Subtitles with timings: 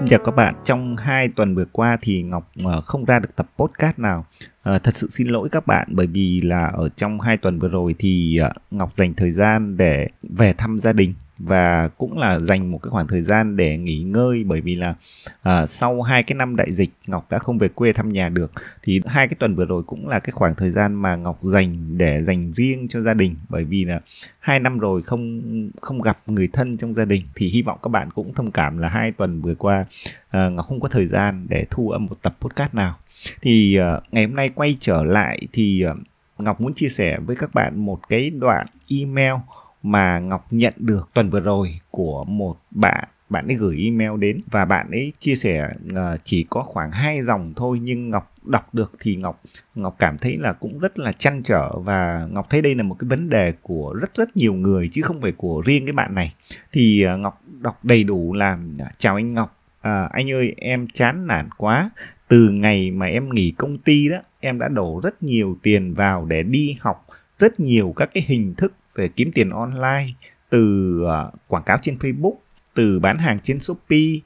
[0.00, 0.54] Xin chào các bạn.
[0.64, 4.26] Trong hai tuần vừa qua thì Ngọc ờ, không ra được tập podcast nào.
[4.62, 7.68] À, thật sự xin lỗi các bạn bởi vì là ở trong hai tuần vừa
[7.68, 11.14] rồi thì ờ, Ngọc dành thời gian để về thăm gia đình
[11.44, 14.94] và cũng là dành một cái khoảng thời gian để nghỉ ngơi bởi vì là
[15.42, 18.52] à, sau hai cái năm đại dịch Ngọc đã không về quê thăm nhà được.
[18.82, 21.98] Thì hai cái tuần vừa rồi cũng là cái khoảng thời gian mà Ngọc dành
[21.98, 23.34] để dành riêng cho gia đình.
[23.48, 24.00] Bởi vì là
[24.40, 25.40] hai năm rồi không
[25.80, 27.22] không gặp người thân trong gia đình.
[27.34, 29.84] Thì hy vọng các bạn cũng thông cảm là hai tuần vừa qua
[30.30, 32.96] à, Ngọc không có thời gian để thu âm một tập podcast nào.
[33.42, 35.96] Thì uh, ngày hôm nay quay trở lại thì uh,
[36.38, 39.34] Ngọc muốn chia sẻ với các bạn một cái đoạn email
[39.82, 44.40] mà Ngọc nhận được tuần vừa rồi của một bạn bạn ấy gửi email đến.
[44.50, 48.74] Và bạn ấy chia sẻ uh, chỉ có khoảng hai dòng thôi nhưng Ngọc đọc
[48.74, 49.42] được thì Ngọc
[49.74, 51.78] Ngọc cảm thấy là cũng rất là chăn trở.
[51.78, 55.02] Và Ngọc thấy đây là một cái vấn đề của rất rất nhiều người chứ
[55.02, 56.34] không phải của riêng cái bạn này.
[56.72, 60.86] Thì uh, Ngọc đọc đầy đủ là à, chào anh Ngọc à, anh ơi em
[60.94, 61.90] chán nản quá.
[62.28, 66.24] Từ ngày mà em nghỉ công ty đó em đã đổ rất nhiều tiền vào
[66.24, 67.06] để đi học
[67.38, 70.06] rất nhiều các cái hình thức về kiếm tiền online
[70.50, 72.34] từ à, quảng cáo trên Facebook
[72.74, 74.18] từ bán hàng trên Shopee.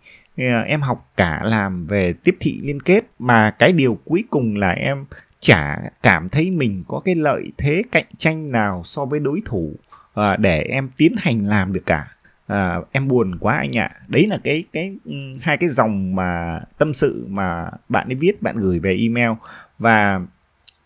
[0.67, 4.71] Em học cả làm về tiếp thị liên kết mà cái điều cuối cùng là
[4.71, 5.05] em
[5.41, 9.73] chả cảm thấy mình có cái lợi thế cạnh tranh nào so với đối thủ
[10.15, 12.09] à, để em tiến hành làm được cả.
[12.47, 13.91] À, em buồn quá anh ạ.
[14.09, 14.97] Đấy là cái cái
[15.41, 19.31] hai cái dòng mà tâm sự mà bạn ấy viết bạn gửi về email.
[19.79, 20.21] Và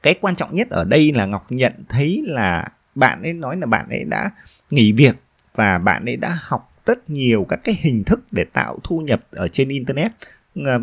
[0.03, 3.67] cái quan trọng nhất ở đây là ngọc nhận thấy là bạn ấy nói là
[3.67, 4.31] bạn ấy đã
[4.71, 5.17] nghỉ việc
[5.55, 9.21] và bạn ấy đã học rất nhiều các cái hình thức để tạo thu nhập
[9.31, 10.13] ở trên internet.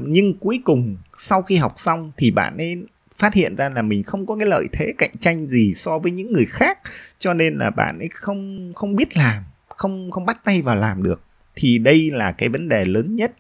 [0.05, 2.77] Nhưng cuối cùng sau khi học xong thì bạn ấy
[3.15, 6.11] phát hiện ra là mình không có cái lợi thế cạnh tranh gì so với
[6.11, 6.79] những người khác
[7.19, 11.03] cho nên là bạn ấy không không biết làm không không bắt tay vào làm
[11.03, 11.21] được.
[11.55, 13.31] Thì đây là cái vấn đề lớn nhất.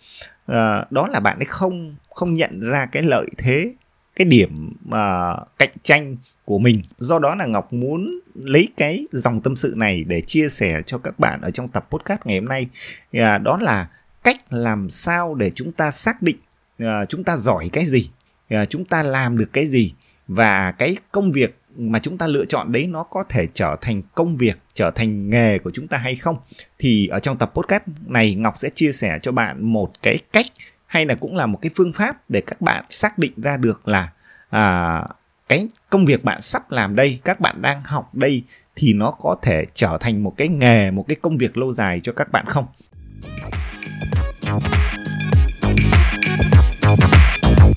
[0.45, 3.73] À, đó là bạn ấy không không nhận ra cái lợi thế
[4.15, 6.81] cái điểm uh, cạnh tranh của mình.
[6.97, 10.97] Do đó là ngọc muốn lấy cái dòng tâm sự này để chia sẻ cho
[10.97, 12.67] các bạn ở trong tập podcast ngày hôm nay.
[13.17, 13.89] Uh, đó là
[14.23, 16.37] cách làm sao để chúng ta xác định
[16.83, 18.09] uh, chúng ta giỏi cái gì
[18.53, 19.93] uh, chúng ta làm được cái gì
[20.27, 24.01] và cái công việc mà chúng ta lựa chọn đấy nó có thể trở thành
[24.15, 26.37] công việc trở thành nghề của chúng ta hay không.
[26.79, 30.45] Thì ở trong tập podcast này ngọc sẽ chia sẻ cho bạn một cái cách
[30.95, 33.87] hay là cũng là một cái phương pháp để các bạn xác định ra được
[33.87, 34.09] là
[34.49, 35.03] à,
[35.49, 38.43] cái công việc bạn sắp làm đây các bạn đang học đây
[38.75, 42.01] thì nó có thể trở thành một cái nghề một cái công việc lâu dài
[42.03, 42.65] cho các bạn không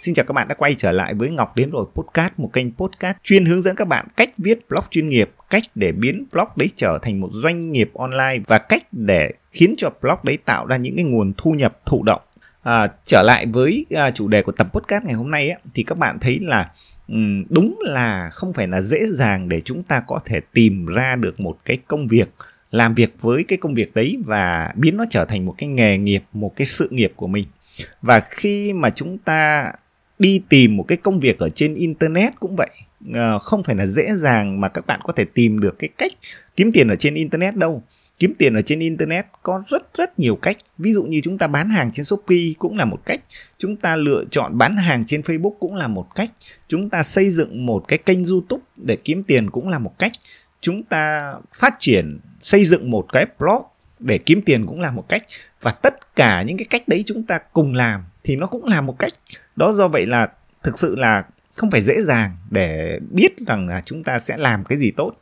[0.00, 2.73] Xin chào các bạn đã quay trở lại với Ngọc Đến Rồi Podcast, một kênh
[2.73, 6.49] podcast chuyên hướng dẫn các bạn cách viết blog chuyên nghiệp, cách để biến blog
[6.56, 10.67] đấy trở thành một doanh nghiệp online và cách để khiến cho blog đấy tạo
[10.67, 12.21] ra những cái nguồn thu nhập thụ động.
[12.69, 15.83] À, trở lại với à, chủ đề của tập podcast ngày hôm nay ấy, thì
[15.83, 16.71] các bạn thấy là
[17.09, 21.17] um, đúng là không phải là dễ dàng để chúng ta có thể tìm ra
[21.17, 22.29] được một cái công việc
[22.71, 25.99] làm việc với cái công việc đấy và biến nó trở thành một cái nghề
[25.99, 27.47] nghiệp, một cái sự nghiệp của mình.
[28.03, 29.73] Và khi mà chúng ta
[30.19, 32.71] đi tìm một cái công việc ở trên internet cũng vậy
[33.15, 36.12] à, không phải là dễ dàng mà các bạn có thể tìm được cái cách
[36.56, 37.83] kiếm tiền ở trên internet đâu
[38.19, 40.56] kiếm tiền ở trên internet có rất rất nhiều cách.
[40.79, 43.21] Ví dụ như chúng ta bán hàng trên shopee cũng là một cách.
[43.59, 46.31] Chúng ta lựa chọn bán hàng trên facebook cũng là một cách.
[46.69, 50.12] Chúng ta xây dựng một cái kênh youtube để kiếm tiền cũng là một cách.
[50.61, 53.62] Chúng ta phát triển, xây dựng một cái blog
[53.99, 55.23] để kiếm tiền cũng là một cách.
[55.61, 58.81] Và tất cả những cái cách đấy chúng ta cùng làm thì nó cũng là
[58.81, 59.12] một cách.
[59.56, 60.29] Đó do vậy là
[60.62, 61.25] thực sự là
[61.55, 65.12] không phải dễ dàng để biết rằng là chúng ta sẽ làm cái gì tốt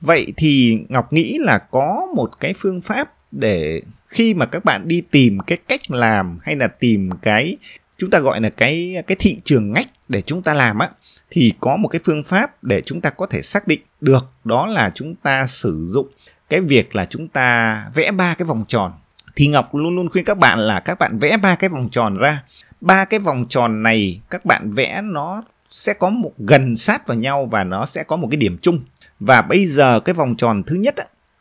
[0.00, 4.88] vậy thì ngọc nghĩ là có một cái phương pháp để khi mà các bạn
[4.88, 7.56] đi tìm cái cách làm hay là tìm cái,
[7.98, 10.90] chúng ta gọi là cái cái thị trường ngách để chúng ta làm á,
[11.30, 14.66] thì có một cái phương pháp để chúng ta có thể xác định được đó
[14.66, 16.08] là chúng ta sử dụng
[16.48, 18.92] cái việc là chúng ta vẽ ba cái vòng tròn.
[19.36, 22.16] Thì ngọc luôn luôn khuyên các bạn là các bạn vẽ ba cái vòng tròn
[22.16, 22.42] ra.
[22.80, 27.16] Ba cái vòng tròn này các bạn vẽ nó sẽ có một, gần sát vào
[27.16, 28.80] nhau và nó sẽ có một cái điểm chung
[29.20, 30.94] và bây giờ cái vòng tròn thứ nhất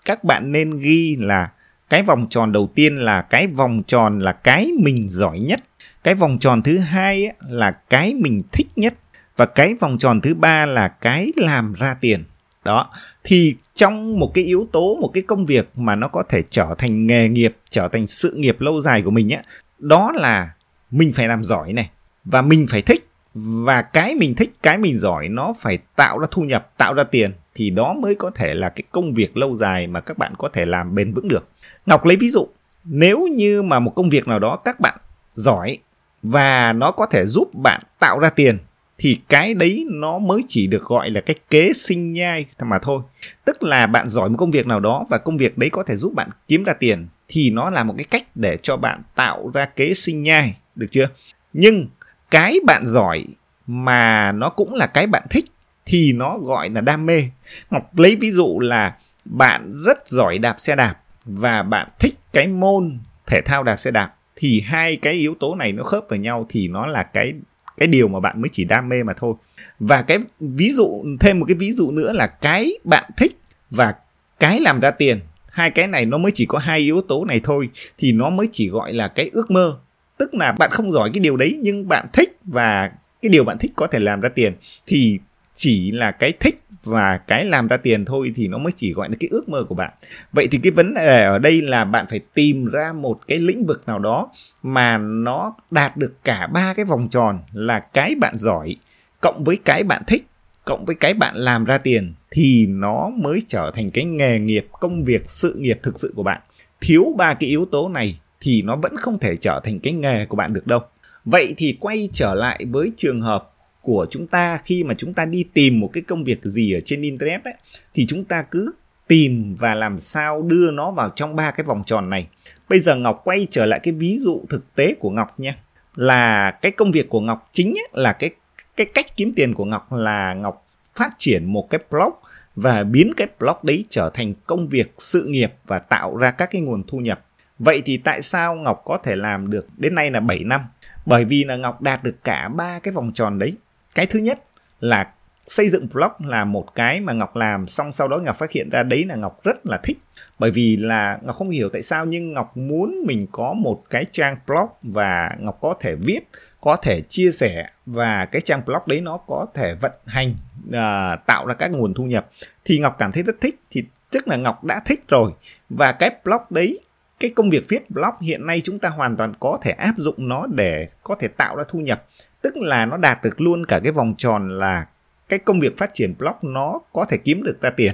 [0.08, 1.50] các bạn nên ghi là
[1.90, 5.60] cái vòng tròn đầu tiên là cái vòng tròn là cái mình giỏi nhất.
[6.04, 8.94] Cái vòng tròn thứ hai là cái mình thích nhất.
[9.38, 12.24] Và cái vòng tròn thứ ba là cái làm ra tiền.
[12.66, 12.90] Đó,
[13.24, 16.76] thì trong một cái yếu tố, một cái công việc mà nó có thể trở
[16.78, 19.42] thành nghề nghiệp, trở thành sự nghiệp lâu dài của mình á,
[19.80, 20.50] đó là
[20.92, 21.90] mình phải làm giỏi này,
[22.26, 23.07] và mình phải thích
[23.46, 27.04] và cái mình thích cái mình giỏi nó phải tạo ra thu nhập tạo ra
[27.04, 30.34] tiền thì đó mới có thể là cái công việc lâu dài mà các bạn
[30.38, 31.48] có thể làm bền vững được
[31.86, 32.48] ngọc lấy ví dụ
[32.86, 34.98] nếu như mà một công việc nào đó các bạn
[35.36, 35.78] giỏi
[36.24, 38.58] và nó có thể giúp bạn tạo ra tiền
[38.98, 43.02] thì cái đấy nó mới chỉ được gọi là cái kế sinh nhai mà thôi.
[43.46, 45.96] Tức là bạn giỏi một công việc nào đó và công việc đấy có thể
[45.96, 49.52] giúp bạn kiếm ra tiền thì nó là một cái cách để cho bạn tạo
[49.54, 51.10] ra kế sinh nhai, được chưa?
[51.54, 51.88] Nhưng
[52.32, 53.26] cái bạn giỏi
[53.68, 55.46] mà nó cũng là cái bạn thích
[55.86, 57.24] thì nó gọi là đam mê.
[57.70, 58.96] Ngọc lấy ví dụ là
[59.26, 60.96] bạn rất giỏi đạp xe đạp
[61.26, 65.56] và bạn thích cái môn thể thao đạp xe đạp thì hai cái yếu tố
[65.56, 67.34] này nó khớp vào nhau thì nó là cái
[67.78, 69.34] cái điều mà bạn mới chỉ đam mê mà thôi.
[69.80, 73.38] Và cái ví dụ, thêm một cái ví dụ nữa là cái bạn thích
[73.70, 73.96] và
[74.40, 75.20] cái làm ra tiền.
[75.50, 78.48] Hai cái này nó mới chỉ có hai yếu tố này thôi thì nó mới
[78.52, 79.80] chỉ gọi là cái ước mơ
[80.18, 82.92] tức là bạn không giỏi cái điều đấy, nhưng bạn thích và
[83.22, 84.54] cái điều bạn thích có thể làm ra tiền,
[84.88, 85.20] thì
[85.56, 89.10] chỉ là cái thích và cái làm ra tiền thôi thì nó mới chỉ gọi
[89.10, 89.92] là cái ước mơ của bạn.
[90.32, 93.66] Vậy thì cái vấn đề ở đây là bạn phải tìm ra một cái lĩnh
[93.66, 94.30] vực nào đó
[94.64, 98.76] mà nó đạt được cả ba cái vòng tròn là cái bạn giỏi
[99.22, 100.26] cộng với cái bạn thích
[100.66, 104.68] cộng với cái bạn làm ra tiền thì nó mới trở thành cái nghề nghiệp,
[104.72, 106.42] công việc, sự nghiệp thực sự của bạn.
[106.82, 110.26] Thiếu ba cái yếu tố này thì nó vẫn không thể trở thành cái nghề
[110.26, 110.80] của bạn được đâu
[111.26, 113.52] vậy thì quay trở lại với trường hợp
[113.82, 116.80] của chúng ta khi mà chúng ta đi tìm một cái công việc gì ở
[116.86, 117.54] trên internet ấy,
[117.94, 118.72] thì chúng ta cứ
[119.08, 122.28] tìm và làm sao đưa nó vào trong ba cái vòng tròn này.
[122.70, 125.58] Bây giờ Ngọc quay trở lại cái ví dụ thực tế của Ngọc nha.
[125.96, 128.30] Là cái công việc của Ngọc chính ấy, là cái
[128.78, 132.14] cái cách kiếm tiền của Ngọc là Ngọc phát triển một cái blog
[132.56, 136.50] và biến cái blog đấy trở thành công việc sự nghiệp và tạo ra các
[136.52, 137.27] cái nguồn thu nhập.
[137.60, 140.62] Vậy thì tại sao Ngọc có thể làm được đến nay là 7 năm?
[141.06, 143.54] Bởi vì là Ngọc đạt được cả ba cái vòng tròn đấy.
[143.96, 144.44] Cái thứ nhất
[144.80, 145.12] là
[145.48, 148.70] xây dựng blog là một cái mà Ngọc làm xong sau đó Ngọc phát hiện
[148.70, 149.98] ra đấy là Ngọc rất là thích.
[150.40, 154.06] Bởi vì là Ngọc không hiểu tại sao nhưng Ngọc muốn mình có một cái
[154.12, 156.20] trang blog và Ngọc có thể viết
[156.62, 160.36] có thể chia sẻ và cái trang blog đấy nó có thể vận hành
[160.68, 162.30] uh, tạo ra các nguồn thu nhập.
[162.66, 165.32] Thì Ngọc cảm thấy rất thích thì tức là Ngọc đã thích rồi.
[165.70, 166.80] Và cái blog đấy
[167.20, 170.16] cái công việc viết blog hiện nay chúng ta hoàn toàn có thể áp dụng
[170.18, 172.06] nó để có thể tạo ra thu nhập.
[172.42, 174.86] Tức là nó đạt được luôn cả cái vòng tròn là
[175.30, 177.94] cái công việc phát triển blog nó có thể kiếm được ra tiền.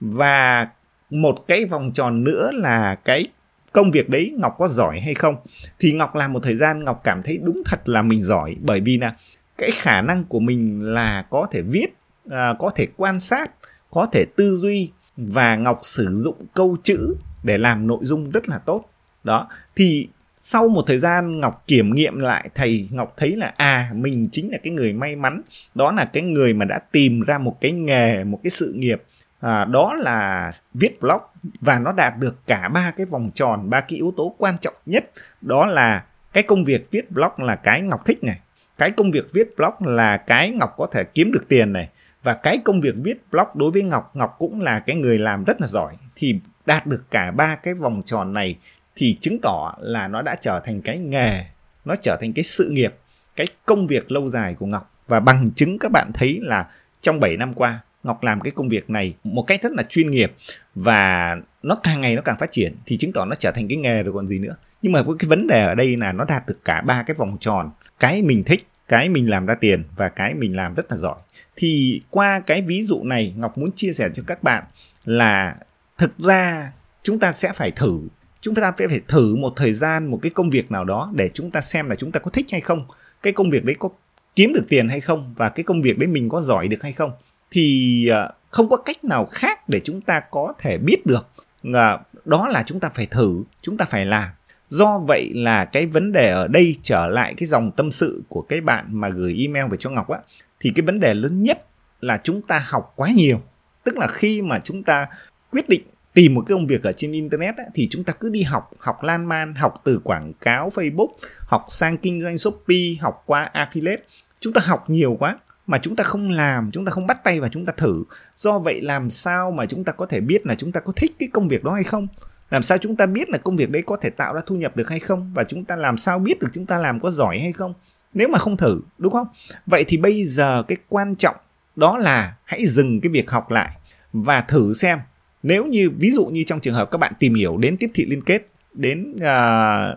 [0.00, 0.68] Và
[1.10, 3.26] một cái vòng tròn nữa là cái
[3.72, 5.36] công việc đấy Ngọc có giỏi hay không?
[5.78, 8.56] Thì Ngọc làm một thời gian Ngọc cảm thấy đúng thật là mình giỏi.
[8.60, 9.12] Bởi vì là
[9.58, 11.86] cái khả năng của mình là có thể viết
[12.30, 13.50] à, có thể quan sát
[13.90, 17.16] có thể tư duy và Ngọc sử dụng câu chữ
[17.46, 18.90] để làm nội dung rất là tốt.
[19.24, 20.08] Đó thì
[20.48, 24.50] sau một thời gian ngọc kiểm nghiệm lại thầy ngọc thấy là à mình chính
[24.52, 25.42] là cái người may mắn
[25.74, 29.02] đó là cái người mà đã tìm ra một cái nghề một cái sự nghiệp
[29.40, 31.20] à, đó là viết blog
[31.60, 34.74] và nó đạt được cả ba cái vòng tròn ba cái yếu tố quan trọng
[34.86, 35.10] nhất
[35.40, 38.40] đó là cái công việc viết blog là cái ngọc thích này
[38.78, 41.88] cái công việc viết blog là cái ngọc có thể kiếm được tiền này
[42.22, 45.44] và cái công việc viết blog đối với ngọc ngọc cũng là cái người làm
[45.44, 45.96] rất là giỏi.
[46.16, 48.58] Thì đạt được cả ba cái vòng tròn này
[48.96, 51.44] thì chứng tỏ là nó đã trở thành cái nghề,
[51.84, 52.94] nó trở thành cái sự nghiệp,
[53.36, 54.92] cái công việc lâu dài của Ngọc.
[55.08, 56.66] Và bằng chứng các bạn thấy là
[57.00, 60.10] trong 7 năm qua, Ngọc làm cái công việc này một cách rất là chuyên
[60.10, 60.32] nghiệp
[60.74, 63.78] và nó càng ngày nó càng phát triển thì chứng tỏ nó trở thành cái
[63.78, 64.56] nghề rồi còn gì nữa.
[64.82, 67.36] Nhưng mà cái vấn đề ở đây là nó đạt được cả ba cái vòng
[67.40, 67.70] tròn,
[68.00, 71.16] cái mình thích, cái mình làm ra tiền và cái mình làm rất là giỏi.
[71.56, 74.64] Thì qua cái ví dụ này, Ngọc muốn chia sẻ cho các bạn
[75.04, 75.56] là
[75.98, 76.72] thực ra,
[77.02, 78.00] chúng ta sẽ phải thử.
[78.40, 81.30] Chúng ta sẽ phải thử một thời gian, một cái công việc nào đó để
[81.34, 82.86] chúng ta xem là chúng ta có thích hay không.
[83.22, 83.88] Cái công việc đấy có
[84.36, 86.92] kiếm được tiền hay không và cái công việc đấy mình có giỏi được hay
[86.92, 87.12] không
[87.50, 91.26] thì à, không có cách nào khác để chúng ta có thể biết được
[91.74, 94.28] à, đó là chúng ta phải thử, chúng ta phải làm.
[94.68, 98.42] Do vậy là cái vấn đề ở đây trở lại cái dòng tâm sự của
[98.42, 100.18] cái bạn mà gửi email về cho ngọc á,
[100.60, 101.66] thì cái vấn đề lớn nhất
[102.00, 103.40] là chúng ta học quá nhiều.
[103.84, 105.06] Tức là khi mà chúng ta
[105.52, 105.82] quyết định
[106.14, 108.70] tìm một cái công việc ở trên internet ấy, thì chúng ta cứ đi học
[108.78, 111.08] học lan man học từ quảng cáo facebook
[111.40, 113.96] học sang kinh doanh shopee học qua affiliate.
[114.40, 117.40] Chúng ta học nhiều quá mà chúng ta không làm chúng ta không bắt tay
[117.40, 118.04] và chúng ta thử.
[118.36, 121.12] Do vậy làm sao mà chúng ta có thể biết là chúng ta có thích
[121.18, 122.08] cái công việc đó hay không?
[122.50, 124.76] Làm sao chúng ta biết là công việc đấy có thể tạo ra thu nhập
[124.76, 125.32] được hay không?
[125.34, 127.74] Và chúng ta làm sao biết được chúng ta làm có giỏi hay không?
[128.14, 129.26] Nếu mà không thử đúng không?
[129.66, 131.36] Vậy thì bây giờ cái quan trọng
[131.76, 133.70] đó là hãy dừng cái việc học lại
[134.12, 134.98] và thử xem
[135.46, 138.06] nếu như ví dụ như trong trường hợp các bạn tìm hiểu đến tiếp thị
[138.08, 139.20] liên kết đến uh,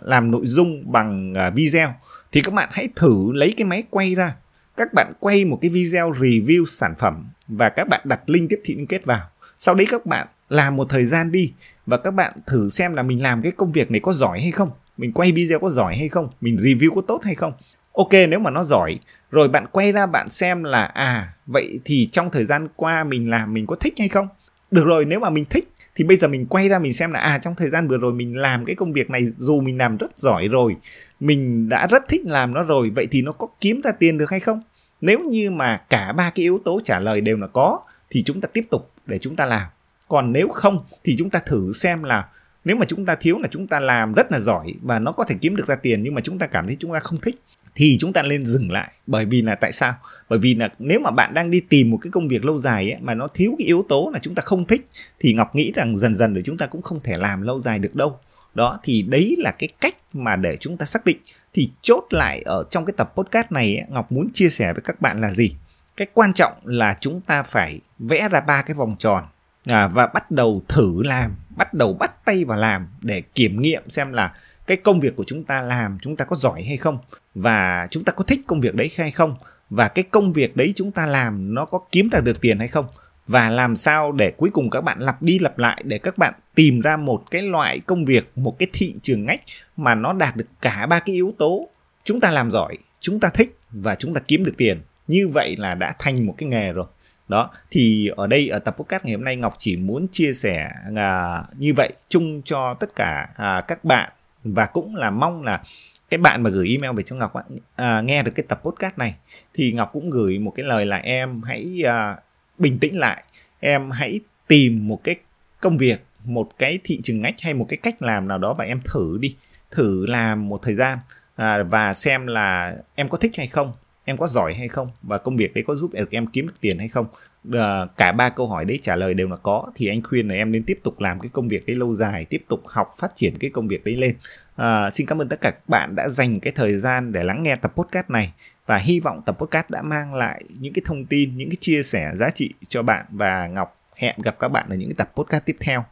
[0.08, 1.94] làm nội dung bằng uh, video
[2.32, 4.36] thì các bạn hãy thử lấy cái máy quay ra.
[4.78, 8.62] Các bạn quay một cái video review sản phẩm và các bạn đặt link tiếp
[8.66, 9.30] thị liên kết vào.
[9.58, 11.54] Sau đấy các bạn làm một thời gian đi
[11.86, 14.52] và các bạn thử xem là mình làm cái công việc này có giỏi hay
[14.52, 17.54] không mình quay video có giỏi hay không mình review có tốt hay không.
[17.94, 19.00] Ok nếu mà nó giỏi
[19.32, 23.30] rồi bạn quay ra bạn xem là à vậy thì trong thời gian qua mình
[23.30, 24.28] làm mình có thích hay không?
[24.72, 27.20] Được rồi, nếu mà mình thích thì bây giờ mình quay ra mình xem là
[27.20, 29.98] à trong thời gian vừa rồi mình làm cái công việc này dù mình làm
[29.98, 30.76] rất giỏi rồi,
[31.20, 34.30] mình đã rất thích làm nó rồi, vậy thì nó có kiếm ra tiền được
[34.30, 34.62] hay không?
[35.02, 38.42] Nếu như mà cả ba cái yếu tố trả lời đều là có, thì chúng
[38.42, 39.68] ta tiếp tục để chúng ta làm.
[40.08, 42.28] Còn nếu không thì chúng ta thử xem là,
[42.66, 45.24] nếu mà chúng ta thiếu là chúng ta làm rất là giỏi và nó có
[45.24, 47.36] thể kiếm được ra tiền nhưng mà chúng ta cảm thấy chúng ta không thích
[47.76, 48.92] thì chúng ta nên dừng lại.
[49.08, 49.94] Bởi vì là tại sao?
[50.30, 52.92] Bởi vì là nếu mà bạn đang đi tìm một cái công việc lâu dài
[52.92, 54.88] ấy, mà nó thiếu cái yếu tố là chúng ta không thích
[55.20, 57.80] thì ngọc nghĩ rằng dần dần rồi chúng ta cũng không thể làm lâu dài
[57.80, 58.20] được đâu.
[58.56, 61.18] Đó thì đấy là cái cách mà để chúng ta xác định.
[61.54, 64.82] Thì chốt lại ở trong cái tập podcast này ấy, ngọc muốn chia sẻ với
[64.82, 65.52] các bạn là gì?
[65.98, 69.24] Cái quan trọng là chúng ta phải vẽ ra ba cái vòng tròn
[69.66, 73.90] à, và bắt đầu thử làm bắt đầu bắt tay vào làm để kiểm nghiệm
[73.90, 74.34] xem là
[74.70, 76.98] cái công việc của chúng ta làm chúng ta có giỏi hay không
[77.36, 79.36] và chúng ta có thích công việc đấy hay không
[79.70, 82.68] và cái công việc đấy chúng ta làm nó có kiếm ra được tiền hay
[82.68, 82.86] không
[83.28, 86.34] và làm sao để cuối cùng các bạn lặp đi lặp lại để các bạn
[86.56, 89.42] tìm ra một cái loại công việc một cái thị trường ngách
[89.78, 91.68] mà nó đạt được cả ba cái yếu tố.
[92.04, 94.82] Chúng ta làm giỏi chúng ta thích và chúng ta kiếm được tiền.
[95.08, 96.86] Như vậy là đã thành một cái nghề rồi.
[97.28, 100.70] Đó thì ở đây ở tập podcast ngày hôm nay ngọc chỉ muốn chia sẻ
[100.96, 104.10] à, như vậy chung cho tất cả à, các bạn
[104.44, 105.62] và cũng là mong là
[106.10, 107.34] cái bạn mà gửi email về cho ngọc
[107.76, 109.16] à, nghe được cái tập podcast này
[109.54, 112.18] thì ngọc cũng gửi một cái lời là em hãy à,
[112.58, 113.24] bình tĩnh lại
[113.60, 115.16] em hãy tìm một cái
[115.60, 118.66] công việc một cái thị trường ngách hay một cái cách làm nào đó và
[118.66, 119.36] em thử đi
[119.72, 120.98] thử làm một thời gian
[121.36, 123.74] à, và xem là em có thích hay không
[124.10, 126.54] em có giỏi hay không và công việc đấy có giúp được em kiếm được
[126.62, 127.06] tiền hay không.
[127.52, 129.72] Ờ, cả ba câu hỏi đấy trả lời đều là có.
[129.76, 132.26] Thì anh khuyên là em nên tiếp tục làm cái công việc đấy lâu dài
[132.26, 134.16] tiếp tục học phát triển cái công việc đấy lên.
[134.56, 137.44] À, xin cảm ơn tất cả các bạn đã dành cái thời gian để lắng
[137.44, 138.34] nghe tập podcast này.
[138.66, 141.84] Và hy vọng tập podcast đã mang lại những cái thông tin những cái chia
[141.84, 143.06] sẻ giá trị cho bạn.
[143.10, 145.86] Và ngọc hẹn gặp các bạn ở những cái tập podcast tiếp theo.